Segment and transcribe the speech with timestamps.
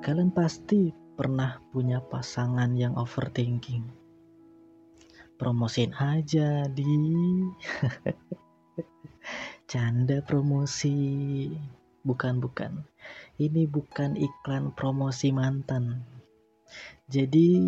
[0.00, 3.84] Kalian pasti pernah punya pasangan yang overthinking.
[5.36, 6.88] Promosin aja di
[9.70, 11.52] canda promosi.
[12.00, 12.80] Bukan bukan.
[13.36, 16.00] Ini bukan iklan promosi mantan.
[17.12, 17.60] Jadi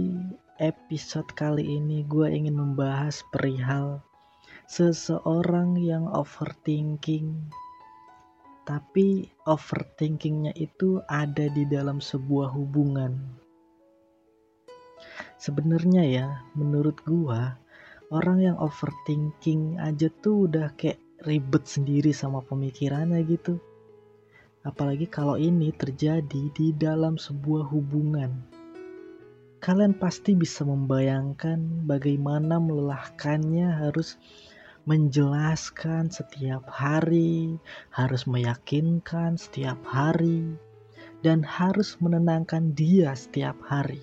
[0.56, 4.00] episode kali ini gue ingin membahas perihal
[4.72, 7.52] seseorang yang overthinking
[8.62, 13.18] tapi overthinkingnya itu ada di dalam sebuah hubungan.
[15.42, 17.58] Sebenarnya ya, menurut gua,
[18.14, 23.58] orang yang overthinking aja tuh udah kayak ribet sendiri sama pemikirannya gitu.
[24.62, 28.30] Apalagi kalau ini terjadi di dalam sebuah hubungan.
[29.62, 34.18] Kalian pasti bisa membayangkan bagaimana melelahkannya harus
[34.82, 37.58] menjelaskan setiap hari,
[37.94, 40.58] harus meyakinkan setiap hari,
[41.22, 44.02] dan harus menenangkan dia setiap hari.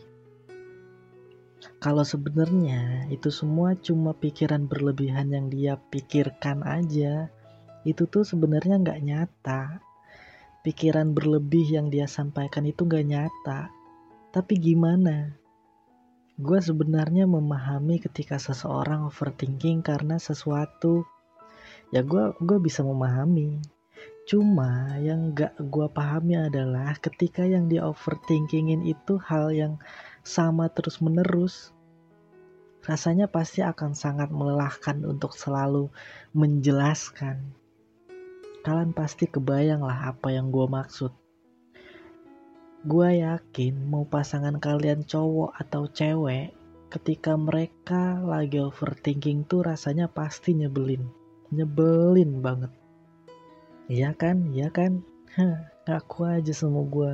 [1.83, 7.27] Kalau sebenarnya itu semua cuma pikiran berlebihan yang dia pikirkan aja,
[7.83, 9.63] itu tuh sebenarnya nggak nyata.
[10.63, 13.71] Pikiran berlebih yang dia sampaikan itu nggak nyata.
[14.31, 15.38] Tapi gimana?
[16.39, 21.03] Gue sebenarnya memahami ketika seseorang overthinking karena sesuatu.
[21.91, 23.59] Ya gue gue bisa memahami.
[24.23, 29.75] Cuma yang gak gue pahami adalah ketika yang di overthinkingin itu hal yang
[30.23, 31.75] sama terus menerus
[32.87, 35.91] rasanya pasti akan sangat melelahkan untuk selalu
[36.31, 37.51] menjelaskan.
[38.63, 41.11] Kalian pasti kebayang lah apa yang gue maksud
[42.87, 46.55] Gue yakin mau pasangan kalian cowok atau cewek,
[46.87, 51.03] ketika mereka lagi overthinking tuh rasanya pasti nyebelin.
[51.51, 52.71] Nyebelin banget.
[53.91, 54.55] Iya kan?
[54.55, 55.03] Iya kan?
[55.35, 57.13] Hah, ngaku aja sama gue.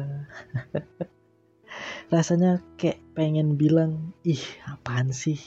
[2.13, 5.41] rasanya kayak pengen bilang, ih apaan sih?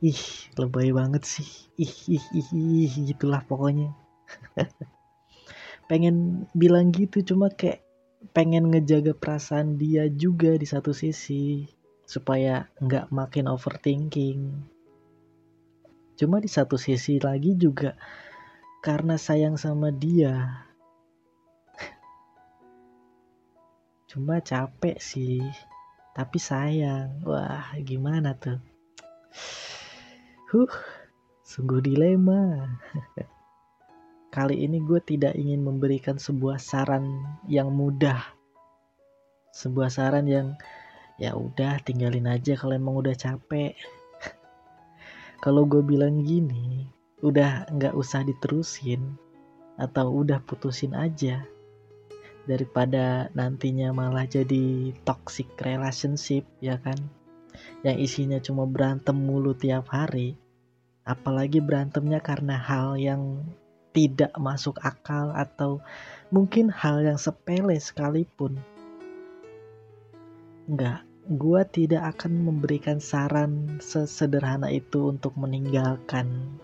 [0.00, 1.50] Ih, lebay banget sih.
[1.76, 3.92] Ih, ih, ih, ih, gitulah pokoknya.
[5.92, 7.81] pengen bilang gitu cuma kayak
[8.30, 11.66] pengen ngejaga perasaan dia juga di satu sisi
[12.06, 14.62] supaya nggak makin overthinking.
[16.14, 17.98] Cuma di satu sisi lagi juga
[18.78, 20.62] karena sayang sama dia.
[24.10, 25.42] Cuma capek sih,
[26.14, 27.26] tapi sayang.
[27.26, 28.62] Wah, gimana tuh?
[30.54, 30.74] Huh,
[31.42, 32.70] sungguh dilema.
[34.32, 37.20] Kali ini gue tidak ingin memberikan sebuah saran
[37.52, 38.32] yang mudah.
[39.52, 40.56] Sebuah saran yang
[41.20, 43.76] ya udah tinggalin aja kalau emang udah capek.
[45.44, 46.88] kalau gue bilang gini,
[47.20, 49.20] udah nggak usah diterusin
[49.76, 51.44] atau udah putusin aja
[52.48, 56.98] daripada nantinya malah jadi toxic relationship ya kan
[57.86, 60.34] yang isinya cuma berantem mulu tiap hari
[61.06, 63.46] apalagi berantemnya karena hal yang
[63.92, 65.84] tidak masuk akal atau
[66.32, 68.56] mungkin hal yang sepele sekalipun.
[70.68, 76.56] Enggak, gua tidak akan memberikan saran sesederhana itu untuk meninggalkan.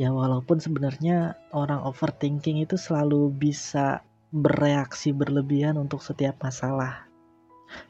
[0.00, 4.00] Ya walaupun sebenarnya orang overthinking itu selalu bisa
[4.32, 7.04] bereaksi berlebihan untuk setiap masalah.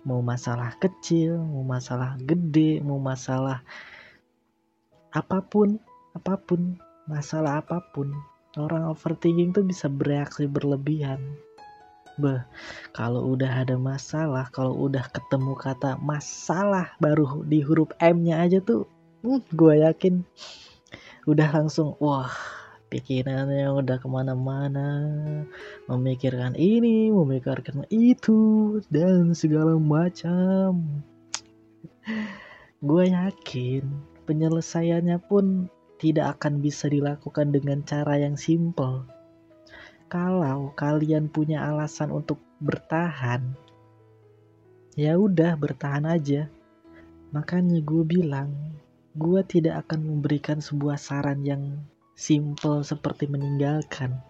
[0.04, 3.62] Mau masalah kecil, mau masalah gede, mau masalah
[5.10, 5.78] apa pun,
[6.12, 6.78] apa pun
[7.10, 8.14] masalah apa pun
[8.54, 11.18] orang overthinking tuh bisa bereaksi berlebihan
[12.20, 12.44] Beh,
[12.92, 18.84] kalau udah ada masalah, kalau udah ketemu kata masalah baru di huruf M-nya aja tuh,
[19.24, 20.20] hmm, gue yakin
[21.24, 22.28] udah langsung wah
[22.92, 24.88] pikirannya udah ke mana-mana,
[25.88, 31.00] memikirkan ini, memikirkan itu dan segala macam.
[32.84, 33.84] gue yakin
[34.28, 39.04] penyelesaiannya pun tidak akan bisa dilakukan dengan cara yang simple.
[40.08, 43.52] Kalau kalian punya alasan untuk bertahan,
[44.96, 46.48] ya udah bertahan aja.
[47.36, 48.50] Makanya gue bilang,
[49.12, 51.84] gue tidak akan memberikan sebuah saran yang
[52.16, 54.24] simple seperti meninggalkan.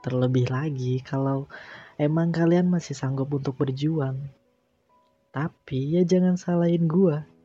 [0.00, 1.46] Terlebih lagi kalau
[2.00, 4.32] emang kalian masih sanggup untuk berjuang.
[5.30, 7.35] Tapi ya jangan salahin gue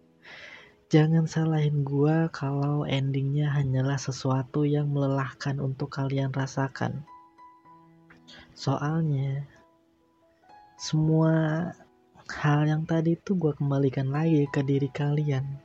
[0.92, 7.08] Jangan salahin gua kalau endingnya hanyalah sesuatu yang melelahkan untuk kalian rasakan.
[8.52, 9.48] Soalnya,
[10.76, 11.72] semua
[12.28, 15.64] hal yang tadi itu gua kembalikan lagi ke diri kalian.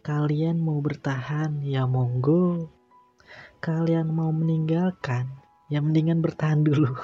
[0.00, 2.72] Kalian mau bertahan, ya monggo.
[3.60, 5.28] Kalian mau meninggalkan,
[5.68, 6.96] ya mendingan bertahan dulu.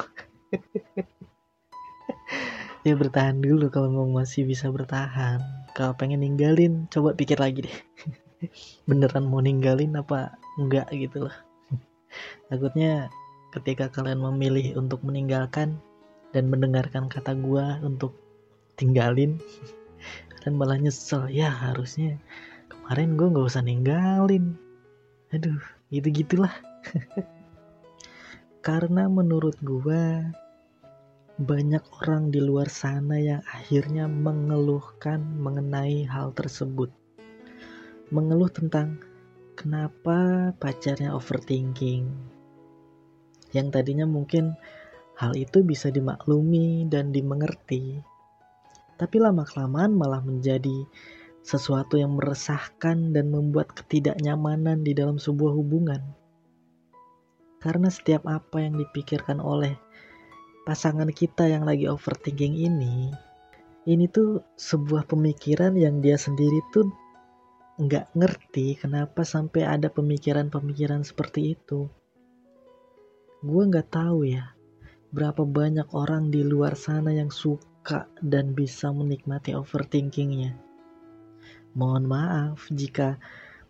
[2.89, 7.77] ya bertahan dulu kalau mau masih bisa bertahan kalau pengen ninggalin coba pikir lagi deh.
[8.89, 11.37] Beneran mau ninggalin apa enggak gitu loh.
[12.51, 13.09] Takutnya
[13.55, 15.79] ketika kalian memilih untuk meninggalkan
[16.31, 18.15] dan mendengarkan kata gua untuk
[18.75, 19.39] tinggalin
[20.43, 21.31] dan malah nyesel.
[21.31, 22.19] Ya harusnya
[22.71, 24.59] kemarin gue nggak usah ninggalin.
[25.31, 26.55] Aduh gitu gitulah
[28.67, 30.23] karena menurut gue
[31.41, 36.93] banyak orang di luar sana yang akhirnya mengeluhkan mengenai hal tersebut.
[38.13, 39.01] Mengeluh tentang
[39.57, 42.13] kenapa pacarnya overthinking.
[43.57, 44.53] Yang tadinya mungkin
[45.17, 48.05] hal itu bisa dimaklumi dan dimengerti.
[49.01, 50.85] Tapi lama-kelamaan malah menjadi
[51.41, 56.05] sesuatu yang meresahkan dan membuat ketidaknyamanan di dalam sebuah hubungan.
[57.65, 59.73] Karena setiap apa yang dipikirkan oleh
[60.69, 63.11] pasangan kita yang lagi overthinking ini
[63.89, 66.93] ini tuh sebuah pemikiran yang dia sendiri tuh
[67.81, 71.89] nggak ngerti kenapa sampai ada pemikiran-pemikiran seperti itu.
[73.41, 74.53] Gue nggak tahu ya
[75.11, 80.61] berapa banyak orang di luar sana yang suka dan bisa menikmati overthinkingnya.
[81.73, 83.17] Mohon maaf jika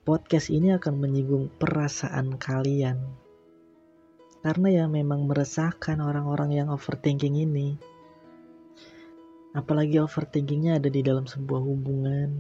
[0.03, 2.99] podcast ini akan menyinggung perasaan kalian
[4.41, 7.77] karena ya memang meresahkan orang-orang yang overthinking ini.
[9.53, 12.31] Apalagi overthinkingnya ada di dalam sebuah hubungan.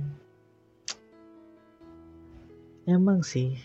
[2.88, 3.60] Emang sih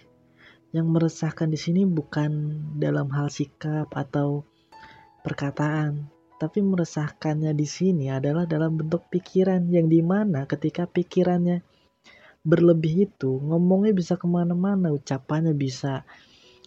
[0.75, 4.43] yang meresahkan di sini bukan dalam hal sikap atau
[5.23, 11.63] perkataan tapi meresahkannya di sini adalah dalam bentuk pikiran yang di mana ketika pikirannya
[12.43, 16.03] berlebih itu ngomongnya bisa ke mana-mana ucapannya bisa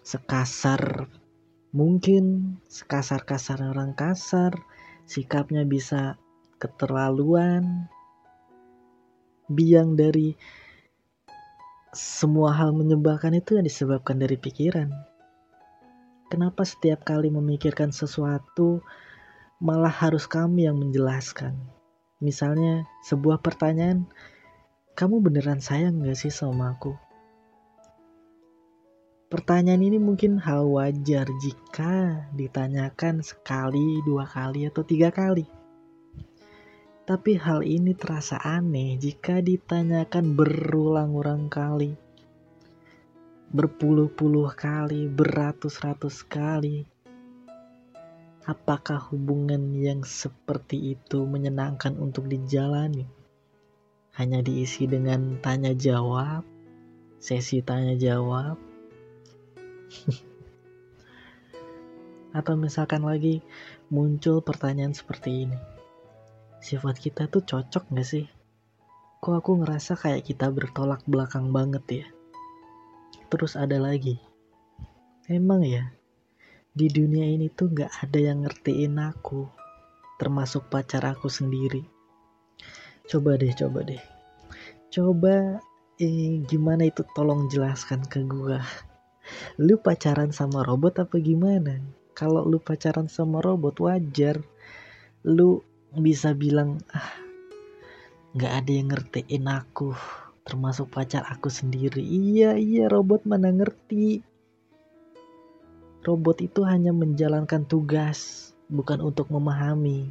[0.01, 1.05] sekasar
[1.73, 4.57] mungkin sekasar-kasar orang kasar,
[5.05, 6.17] sikapnya bisa
[6.57, 7.89] keterlaluan,
[9.49, 10.37] biang dari
[11.93, 14.93] semua hal menyebalkan itu yang disebabkan dari pikiran.
[16.29, 18.85] Kenapa setiap kali memikirkan sesuatu
[19.65, 21.57] malah harus kami yang menjelaskan?
[22.21, 24.05] Misalnya sebuah pertanyaan,
[24.93, 27.08] kamu beneran sayang gak sih sama aku?
[29.29, 35.45] Pertanyaan ini mungkin hal wajar jika ditanyakan sekali, dua kali, atau tiga kali.
[37.05, 41.93] Tapi hal ini terasa aneh jika ditanyakan berulang-ulang kali,
[43.53, 46.89] berpuluh-puluh kali, beratus-ratus kali.
[48.49, 53.05] Apakah hubungan yang seperti itu menyenangkan untuk dijalani?
[54.17, 56.49] Hanya diisi dengan tanya jawab,
[57.21, 58.68] sesi tanya jawab,
[62.38, 63.40] Atau misalkan lagi
[63.88, 65.59] muncul pertanyaan seperti ini.
[66.59, 68.26] Sifat kita tuh cocok gak sih?
[69.18, 72.07] Kok aku ngerasa kayak kita bertolak belakang banget ya?
[73.28, 74.21] Terus ada lagi.
[75.28, 75.92] Emang ya,
[76.73, 79.45] di dunia ini tuh gak ada yang ngertiin aku,
[80.16, 81.85] termasuk pacar aku sendiri.
[83.09, 84.00] Coba deh, coba deh.
[84.88, 85.61] Coba
[86.00, 88.62] eh, gimana itu tolong jelaskan ke gua
[89.61, 91.81] lu pacaran sama robot apa gimana?
[92.15, 94.41] Kalau lu pacaran sama robot wajar.
[95.27, 95.63] Lu
[95.95, 97.11] bisa bilang ah
[98.37, 99.97] nggak ada yang ngertiin aku
[100.49, 102.01] termasuk pacar aku sendiri.
[102.01, 104.25] Iya iya robot mana ngerti?
[106.07, 110.09] Robot itu hanya menjalankan tugas bukan untuk memahami.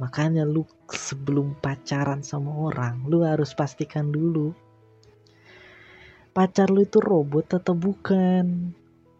[0.00, 4.52] Makanya lu sebelum pacaran sama orang lu harus pastikan dulu
[6.30, 8.70] pacar lu itu robot atau bukan?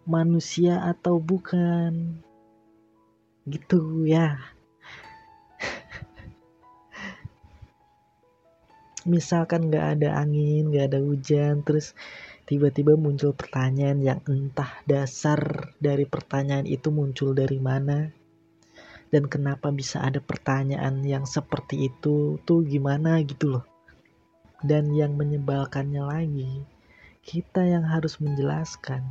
[0.07, 2.23] Manusia atau bukan?
[3.51, 4.39] Gitu ya.
[9.11, 11.99] Misalkan gak ada angin gak ada hujan terus
[12.47, 18.07] tiba-tiba muncul pertanyaan yang entah dasar dari pertanyaan itu muncul dari mana?
[19.11, 22.39] Dan kenapa bisa ada pertanyaan yang seperti itu?
[22.47, 23.19] Tuh gimana?
[23.27, 23.67] Gitu loh.
[24.63, 26.63] Dan yang menyebalkannya lagi
[27.21, 29.05] kita yang harus menjelaskan.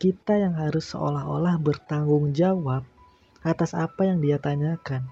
[0.00, 2.88] Kita yang harus seolah-olah bertanggung jawab
[3.44, 5.04] atas apa yang dia tanyakan.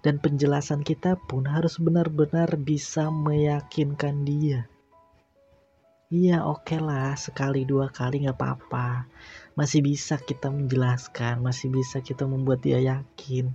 [0.00, 4.64] Dan penjelasan kita pun harus benar-benar bisa meyakinkan dia.
[6.10, 9.04] Iya oke okay lah sekali dua kali gak apa-apa.
[9.58, 13.52] Masih bisa kita menjelaskan, masih bisa kita membuat dia yakin.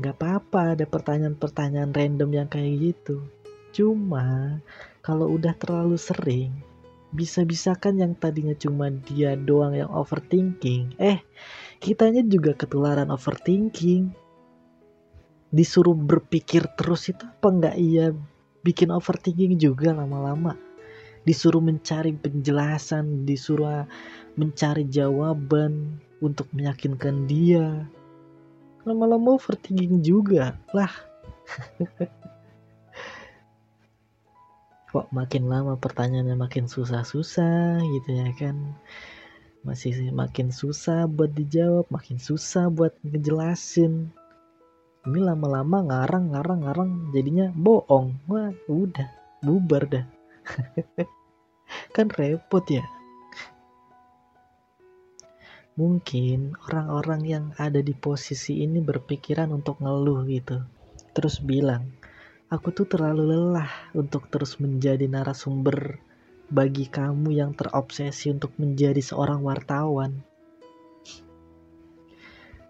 [0.00, 3.22] Gak apa-apa ada pertanyaan-pertanyaan random yang kayak gitu.
[3.70, 4.58] Cuma
[5.08, 6.52] kalau udah terlalu sering,
[7.16, 11.24] bisa-bisa kan yang tadinya cuma dia doang yang overthinking, eh
[11.80, 14.12] kitanya juga ketularan overthinking.
[15.48, 18.12] disuruh berpikir terus itu apa enggak iya
[18.60, 20.52] bikin overthinking juga lama-lama.
[21.24, 23.88] Disuruh mencari penjelasan disuruh
[24.36, 27.88] mencari jawaban untuk meyakinkan dia.
[28.84, 30.92] Lama-lama overthinking juga lah
[34.88, 38.72] kok makin lama pertanyaannya makin susah-susah gitu ya kan?
[39.60, 44.08] Masih makin susah buat dijawab makin susah buat ngejelasin.
[45.04, 48.16] Ini lama-lama ngarang ngarang ngarang jadinya bohong.
[48.32, 49.08] Wah udah
[49.44, 50.06] bubar dah.
[51.94, 52.84] Kan repot ya.
[55.76, 60.64] Mungkin orang-orang yang ada di posisi ini berpikiran untuk ngeluh gitu.
[61.12, 61.97] Terus bilang
[62.48, 66.00] aku tuh terlalu lelah untuk terus menjadi narasumber
[66.48, 70.24] bagi kamu yang terobsesi untuk menjadi seorang wartawan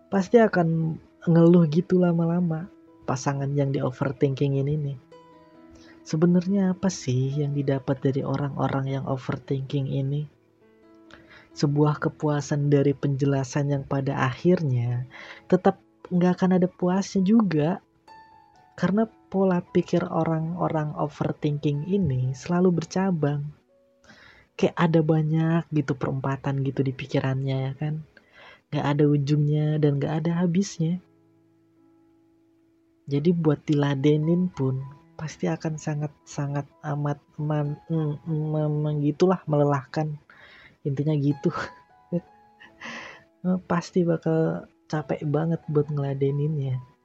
[0.09, 0.97] pasti akan
[1.29, 2.73] ngeluh gitu lama-lama
[3.05, 4.99] pasangan yang di overthinking ini nih.
[6.05, 10.25] Sebenarnya apa sih yang didapat dari orang-orang yang overthinking ini?
[11.53, 15.05] Sebuah kepuasan dari penjelasan yang pada akhirnya
[15.53, 15.77] tetap
[16.09, 17.85] nggak akan ada puasnya juga.
[18.79, 23.45] Karena pola pikir orang-orang overthinking ini selalu bercabang.
[24.59, 28.03] Kayak ada banyak gitu perempatan gitu di pikirannya ya kan.
[28.73, 30.99] Gak ada ujungnya dan gak ada habisnya.
[33.09, 34.85] Jadi buat diladenin pun
[35.17, 40.17] pasti akan sangat-sangat amat man, mm, mm, gitulah melelahkan.
[40.85, 41.49] Intinya gitu.
[43.71, 46.98] pasti bakal capek banget buat ngeladeninnya.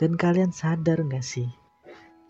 [0.00, 1.52] Dan kalian sadar gak sih?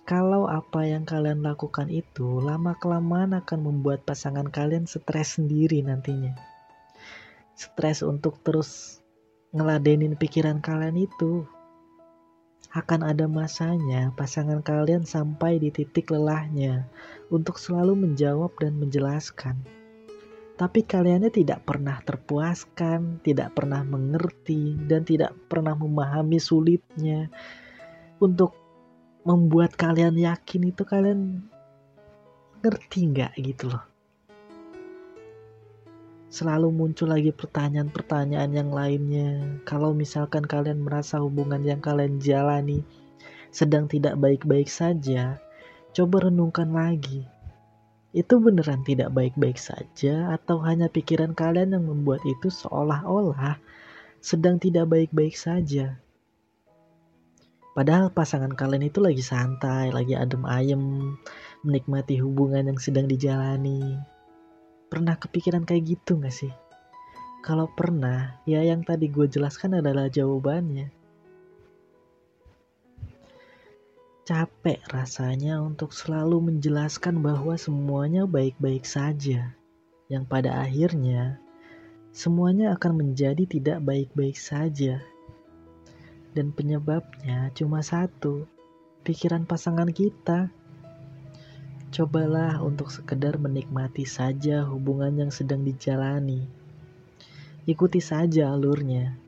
[0.02, 6.34] Kalau apa yang kalian lakukan itu lama kelamaan akan membuat pasangan kalian stres sendiri nantinya.
[7.54, 8.98] Stres untuk terus
[9.54, 11.46] ngeladenin pikiran kalian itu
[12.74, 16.90] akan ada masanya pasangan kalian sampai di titik lelahnya
[17.30, 19.79] untuk selalu menjawab dan menjelaskan.
[20.61, 27.33] Tapi kaliannya tidak pernah terpuaskan, tidak pernah mengerti, dan tidak pernah memahami sulitnya
[28.21, 28.52] untuk
[29.25, 31.49] membuat kalian yakin itu kalian
[32.61, 33.85] ngerti nggak gitu loh
[36.31, 39.59] selalu muncul lagi pertanyaan-pertanyaan yang lainnya.
[39.67, 42.87] Kalau misalkan kalian merasa hubungan yang kalian jalani
[43.50, 45.43] sedang tidak baik-baik saja,
[45.90, 47.26] coba renungkan lagi.
[48.11, 53.62] Itu beneran tidak baik-baik saja atau hanya pikiran kalian yang membuat itu seolah-olah
[54.19, 55.99] sedang tidak baik-baik saja?
[57.71, 61.14] Padahal pasangan kalian itu lagi santai, lagi adem ayem,
[61.62, 63.95] menikmati hubungan yang sedang dijalani
[64.90, 66.50] Pernah kepikiran kayak gitu gak sih?
[67.47, 71.00] Kalau pernah, ya yang tadi gue jelaskan adalah jawabannya.
[74.30, 79.58] Capek rasanya untuk selalu menjelaskan bahwa semuanya baik-baik saja.
[80.06, 81.42] Yang pada akhirnya,
[82.14, 85.02] semuanya akan menjadi tidak baik-baik saja.
[86.30, 88.46] Dan penyebabnya cuma satu,
[89.02, 90.54] pikiran pasangan kita
[91.90, 96.46] Cobalah untuk sekedar menikmati saja hubungan yang sedang dijalani.
[97.66, 99.18] Ikuti saja alurnya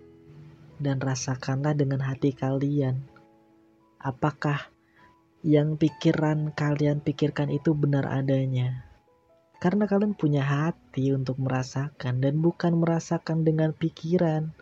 [0.79, 3.03] dan rasakanlah dengan hati kalian.
[3.99, 4.72] Apakah
[5.43, 8.87] yang pikiran kalian pikirkan itu benar adanya?
[9.59, 14.55] Karena kalian punya hati untuk merasakan dan bukan merasakan dengan pikiran.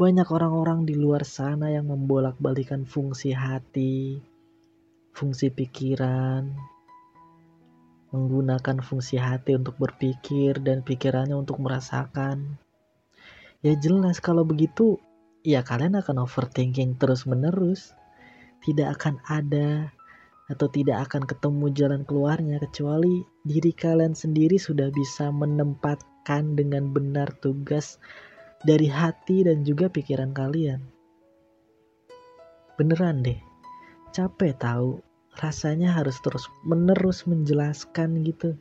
[0.00, 4.20] Banyak orang-orang di luar sana yang membolak-balikan fungsi hati,
[5.12, 6.48] fungsi pikiran,
[8.12, 12.60] menggunakan fungsi hati untuk berpikir dan pikirannya untuk merasakan.
[13.60, 15.00] Ya jelas kalau begitu,
[15.44, 17.92] ya kalian akan overthinking terus-menerus.
[18.62, 19.90] Tidak akan ada
[20.50, 27.32] atau tidak akan ketemu jalan keluarnya kecuali diri kalian sendiri sudah bisa menempatkan dengan benar
[27.40, 27.96] tugas
[28.62, 30.84] dari hati dan juga pikiran kalian.
[32.78, 33.40] Beneran deh,
[34.14, 35.02] capek tahu.
[35.32, 38.52] Rasanya harus terus menerus menjelaskan gitu.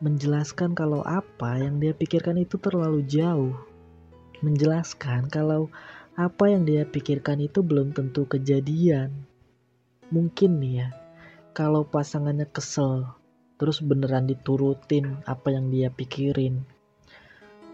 [0.00, 3.52] Menjelaskan kalau apa yang dia pikirkan itu terlalu jauh.
[4.40, 5.68] Menjelaskan kalau
[6.18, 9.12] apa yang dia pikirkan itu belum tentu kejadian.
[10.12, 10.88] Mungkin nih ya
[11.56, 13.08] kalau pasangannya kesel
[13.56, 16.64] terus beneran diturutin apa yang dia pikirin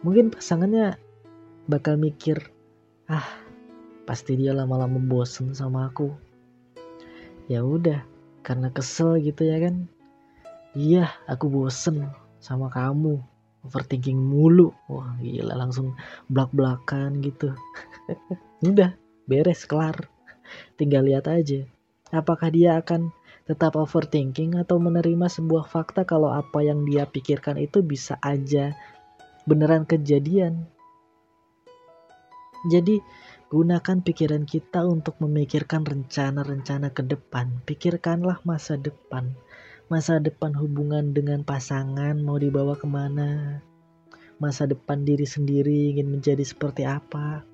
[0.02, 0.94] mungkin pasangannya
[1.66, 2.54] bakal mikir
[3.10, 3.26] ah
[4.06, 6.14] pasti dia lama-lama bosen sama aku.
[7.50, 8.04] Ya udah
[8.46, 9.90] karena kesel gitu ya kan?
[10.78, 12.08] Iya aku bosen
[12.38, 13.18] sama kamu
[13.66, 14.70] overthinking mulu.
[14.86, 15.98] Wah gila langsung
[16.30, 17.52] belak belakan gitu
[18.64, 18.96] udah
[19.28, 20.08] beres kelar
[20.80, 21.64] tinggal lihat aja.
[22.08, 23.12] Apakah dia akan
[23.44, 28.76] tetap overthinking atau menerima sebuah fakta kalau apa yang dia pikirkan itu bisa aja
[29.48, 30.68] beneran kejadian.
[32.68, 33.00] Jadi
[33.48, 37.64] gunakan pikiran kita untuk memikirkan rencana-rencana ke depan.
[37.64, 39.32] Pikirkanlah masa depan.
[39.88, 43.64] Masa depan hubungan dengan pasangan mau dibawa ke mana.
[44.36, 47.48] Masa depan diri sendiri ingin menjadi seperti apa.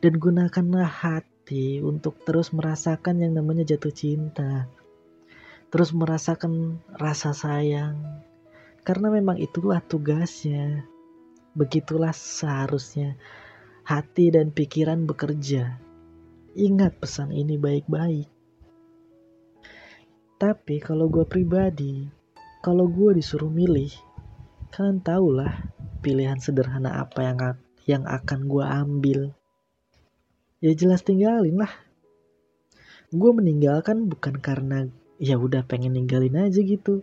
[0.00, 4.64] Dan gunakanlah hati untuk terus merasakan yang namanya jatuh cinta.
[5.68, 8.00] Terus merasakan rasa sayang.
[8.80, 10.88] Karena memang itulah tugasnya.
[11.52, 13.20] Begitulah seharusnya
[13.84, 15.76] hati dan pikiran bekerja.
[16.56, 18.30] Ingat pesan ini baik-baik.
[20.40, 22.08] Tapi kalau gue pribadi,
[22.64, 23.92] kalau gue disuruh milih,
[24.72, 25.68] kalian tahulah
[26.00, 27.38] pilihan sederhana apa yang
[27.84, 29.20] yang akan gue ambil.
[30.60, 31.72] Ya jelas tinggalin lah.
[33.08, 37.00] Gue meninggalkan bukan karena ya udah pengen ninggalin aja gitu.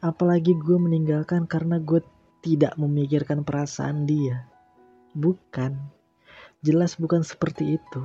[0.00, 2.00] Apalagi gue meninggalkan karena gue
[2.40, 4.48] tidak memikirkan perasaan dia.
[5.12, 5.76] Bukan.
[6.64, 8.02] Jelas bukan seperti itu.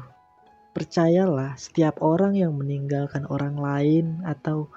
[0.76, 4.68] Percayalah, setiap orang yang meninggalkan orang lain atau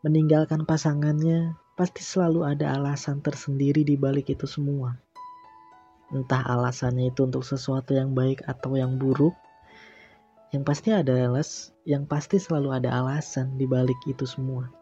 [0.00, 4.96] meninggalkan pasangannya pasti selalu ada alasan tersendiri di balik itu semua.
[6.08, 9.36] Entah alasannya itu untuk sesuatu yang baik atau yang buruk,
[10.56, 14.72] yang pasti ada alas, yang pasti selalu ada alasan di balik itu semua.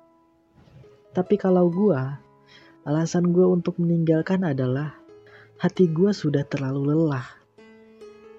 [1.10, 2.22] Tapi kalau gua,
[2.86, 4.94] alasan gua untuk meninggalkan adalah
[5.56, 7.24] hati gue sudah terlalu lelah.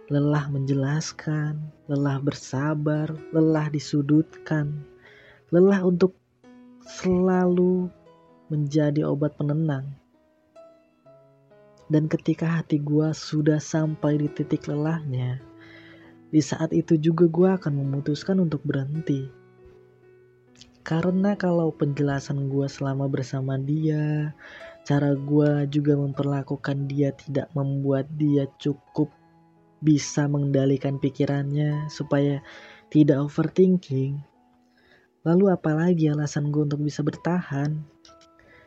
[0.07, 4.85] Lelah menjelaskan, lelah bersabar, lelah disudutkan,
[5.51, 6.15] lelah untuk
[6.87, 7.91] selalu
[8.47, 9.83] menjadi obat penenang.
[11.87, 15.39] Dan ketika hati gue sudah sampai di titik lelahnya,
[16.27, 19.31] di saat itu juga gue akan memutuskan untuk berhenti.
[20.83, 24.35] Karena kalau penjelasan gue selama bersama dia,
[24.87, 29.11] cara gue juga memperlakukan dia tidak membuat dia cukup
[29.83, 32.39] bisa mengendalikan pikirannya supaya
[32.87, 34.23] tidak overthinking.
[35.27, 37.83] Lalu apalagi alasan gue untuk bisa bertahan?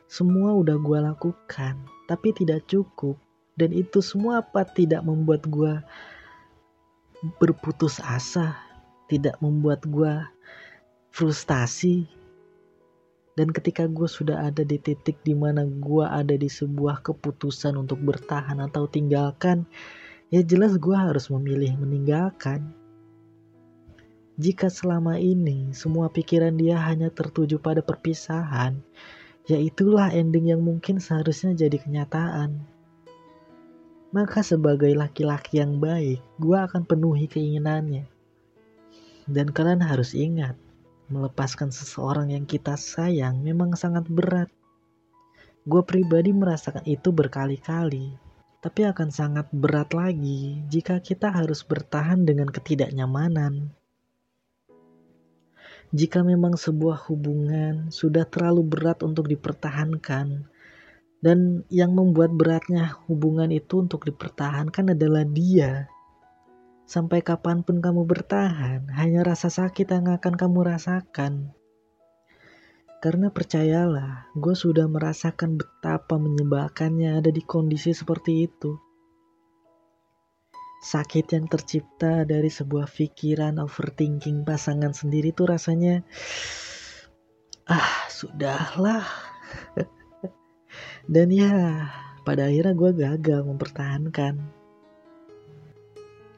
[0.04, 1.80] Semua udah gue lakukan,
[2.10, 3.14] tapi tidak cukup.
[3.54, 5.78] Dan itu semua apa tidak membuat gue
[7.38, 8.58] berputus asa,
[9.06, 10.18] tidak membuat gue
[11.14, 12.10] frustasi,
[13.40, 18.02] dan ketika gue sudah ada di titik di mana gue ada di sebuah keputusan untuk
[18.04, 19.64] bertahan atau tinggalkan,
[20.28, 22.74] ya jelas gue harus memilih meninggalkan.
[24.36, 28.76] Jika selama ini semua pikiran dia hanya tertuju pada perpisahan,
[29.48, 32.60] ya itulah ending yang mungkin seharusnya jadi kenyataan.
[34.10, 38.10] Maka sebagai laki-laki yang baik, gue akan penuhi keinginannya.
[39.30, 40.58] Dan kalian harus ingat,
[41.06, 44.50] melepaskan seseorang yang kita sayang memang sangat berat.
[45.62, 48.10] Gue pribadi merasakan itu berkali-kali,
[48.58, 53.70] tapi akan sangat berat lagi jika kita harus bertahan dengan ketidaknyamanan.
[55.90, 60.46] Jika memang sebuah hubungan sudah terlalu berat untuk dipertahankan,
[61.20, 65.90] dan yang membuat beratnya hubungan itu untuk dipertahankan adalah dia
[66.90, 71.54] Sampai kapan pun kamu bertahan, hanya rasa sakit yang akan kamu rasakan.
[72.98, 78.74] Karena percayalah, gue sudah merasakan betapa menyebalkannya ada di kondisi seperti itu.
[80.80, 86.00] Sakit yang tercipta dari sebuah pikiran overthinking pasangan sendiri tuh rasanya
[87.68, 89.04] ah sudahlah.
[91.14, 91.84] Dan ya,
[92.24, 94.40] pada akhirnya gue gagal mempertahankan.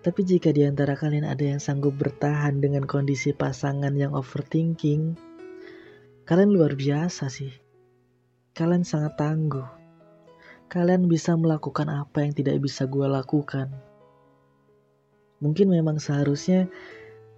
[0.02, 5.14] Tapi jika di antara kalian ada yang sanggup bertahan dengan kondisi pasangan yang overthinking,
[6.26, 7.55] kalian luar biasa sih.
[8.59, 9.70] Kalian sangat tangguh.
[10.66, 13.91] Kalian bisa melakukan apa yang tidak bisa gue lakukan.
[15.42, 16.70] Mungkin memang seharusnya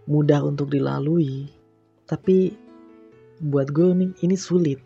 [0.05, 1.49] mudah untuk dilalui,
[2.05, 2.53] tapi
[3.41, 4.77] buat gue ini, ini sulit.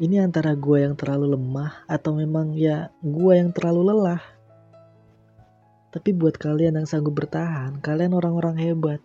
[0.00, 4.20] Ini antara gue yang terlalu lemah atau memang ya gue yang terlalu lelah.
[5.88, 9.00] Tapi buat kalian yang sanggup bertahan, kalian orang-orang hebat.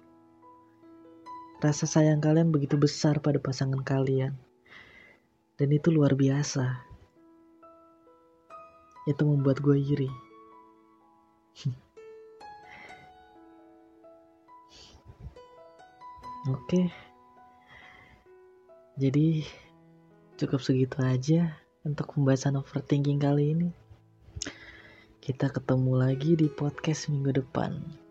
[1.63, 4.35] Rasa sayang kalian begitu besar pada pasangan kalian.
[5.55, 6.83] Dan itu luar biasa.
[9.07, 10.11] Itu membuat gue iri.
[16.49, 16.93] Oke.
[18.95, 19.43] Jadi
[20.39, 23.69] cukup segitu aja untuk pembahasan overthinking kali ini.
[25.19, 28.05] Kita ketemu lagi di podcast minggu depan.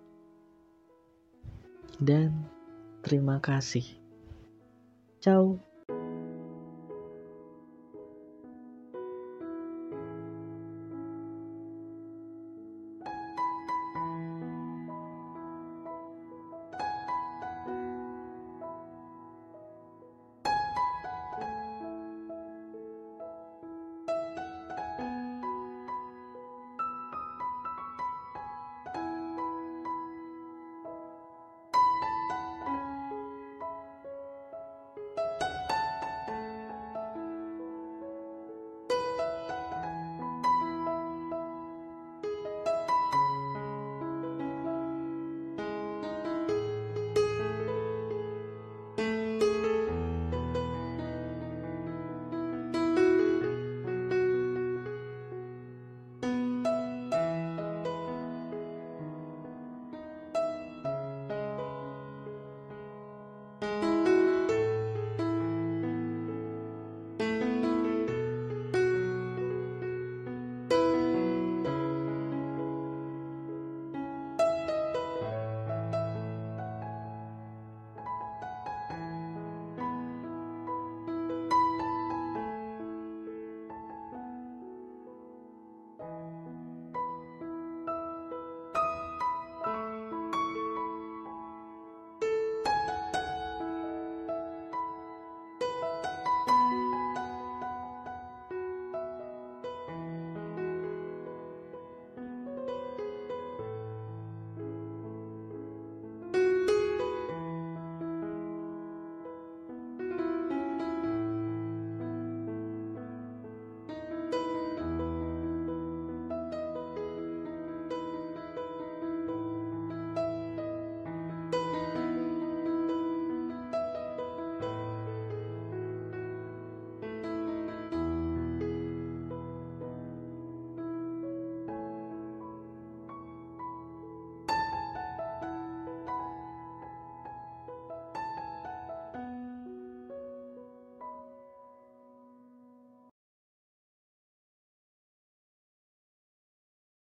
[2.02, 2.46] dan
[3.04, 3.84] terima kasih.
[5.22, 5.73] Ciao.